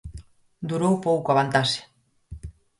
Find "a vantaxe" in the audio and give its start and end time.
1.29-1.81